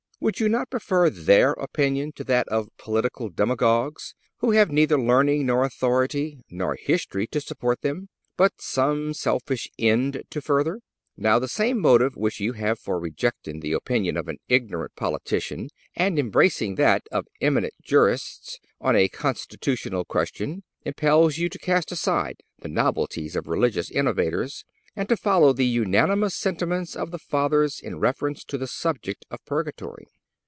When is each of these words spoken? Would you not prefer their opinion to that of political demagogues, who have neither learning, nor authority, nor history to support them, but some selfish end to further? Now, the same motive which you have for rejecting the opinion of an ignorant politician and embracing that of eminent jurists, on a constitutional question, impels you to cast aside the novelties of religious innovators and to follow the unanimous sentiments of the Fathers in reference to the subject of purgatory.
Would 0.23 0.39
you 0.39 0.49
not 0.49 0.69
prefer 0.69 1.09
their 1.09 1.53
opinion 1.53 2.11
to 2.11 2.23
that 2.25 2.47
of 2.49 2.69
political 2.77 3.27
demagogues, 3.27 4.13
who 4.37 4.51
have 4.51 4.69
neither 4.69 4.95
learning, 5.01 5.47
nor 5.47 5.63
authority, 5.63 6.43
nor 6.47 6.75
history 6.79 7.25
to 7.31 7.41
support 7.41 7.81
them, 7.81 8.07
but 8.37 8.61
some 8.61 9.15
selfish 9.15 9.67
end 9.79 10.21
to 10.29 10.39
further? 10.39 10.81
Now, 11.17 11.39
the 11.39 11.47
same 11.47 11.79
motive 11.79 12.15
which 12.15 12.39
you 12.39 12.53
have 12.53 12.77
for 12.77 12.99
rejecting 12.99 13.61
the 13.61 13.73
opinion 13.73 14.15
of 14.15 14.27
an 14.27 14.37
ignorant 14.47 14.95
politician 14.95 15.69
and 15.95 16.19
embracing 16.19 16.75
that 16.75 17.01
of 17.11 17.25
eminent 17.41 17.73
jurists, 17.81 18.59
on 18.79 18.95
a 18.95 19.09
constitutional 19.09 20.05
question, 20.05 20.61
impels 20.85 21.39
you 21.39 21.49
to 21.49 21.57
cast 21.57 21.91
aside 21.91 22.41
the 22.59 22.69
novelties 22.69 23.35
of 23.35 23.47
religious 23.47 23.89
innovators 23.89 24.65
and 24.93 25.07
to 25.07 25.15
follow 25.15 25.53
the 25.53 25.65
unanimous 25.65 26.35
sentiments 26.35 26.97
of 26.97 27.11
the 27.11 27.17
Fathers 27.17 27.79
in 27.79 27.97
reference 27.97 28.43
to 28.43 28.57
the 28.57 28.67
subject 28.67 29.25
of 29.31 29.39
purgatory. 29.45 30.05